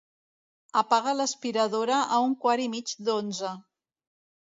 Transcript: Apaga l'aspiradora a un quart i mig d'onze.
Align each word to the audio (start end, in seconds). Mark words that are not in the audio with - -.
Apaga 0.81 1.13
l'aspiradora 1.19 2.01
a 2.17 2.25
un 2.31 2.35
quart 2.47 2.67
i 2.67 2.69
mig 2.75 2.99
d'onze. 3.11 3.57